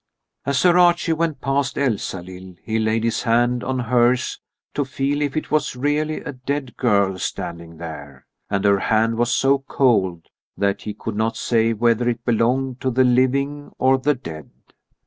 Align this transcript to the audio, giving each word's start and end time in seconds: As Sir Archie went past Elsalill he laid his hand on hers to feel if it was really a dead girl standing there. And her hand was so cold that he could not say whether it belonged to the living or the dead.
As 0.47 0.57
Sir 0.57 0.79
Archie 0.79 1.13
went 1.13 1.41
past 1.41 1.77
Elsalill 1.77 2.55
he 2.63 2.79
laid 2.79 3.03
his 3.03 3.21
hand 3.21 3.63
on 3.63 3.77
hers 3.77 4.39
to 4.73 4.83
feel 4.83 5.21
if 5.21 5.37
it 5.37 5.51
was 5.51 5.75
really 5.75 6.21
a 6.21 6.31
dead 6.33 6.75
girl 6.75 7.19
standing 7.19 7.77
there. 7.77 8.25
And 8.49 8.65
her 8.65 8.79
hand 8.79 9.17
was 9.19 9.31
so 9.31 9.59
cold 9.59 10.25
that 10.57 10.81
he 10.81 10.95
could 10.95 11.15
not 11.15 11.37
say 11.37 11.73
whether 11.73 12.09
it 12.09 12.25
belonged 12.25 12.81
to 12.81 12.89
the 12.89 13.03
living 13.03 13.73
or 13.77 13.99
the 13.99 14.15
dead. 14.15 14.49